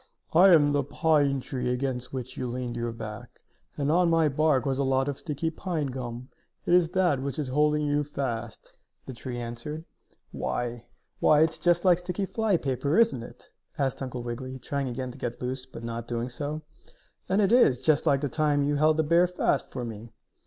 [0.33, 3.43] "I am the pine tree against which you leaned your back.
[3.77, 6.29] And on my bark was a lot of sticky pine gum.
[6.65, 8.73] It is that which is holding you fast,"
[9.05, 9.85] the tree answered.
[10.31, 10.87] "Why
[11.19, 15.39] why, it's just like sticky flypaper, isn't it?" asked Uncle Wiggily, trying again to get
[15.39, 16.63] loose, but not doing so.
[17.29, 20.09] "And it is just like the time you held the bear fast for me."